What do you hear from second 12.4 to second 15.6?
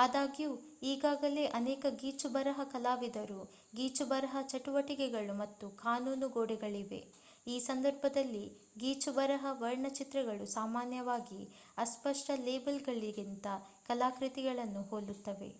ಲೇಬಲ್‌ಗಳಿಗಿಂತ ಕಲಾಕೃತಿಗಳನ್ನು ಹೋಲುತ್ತವೆ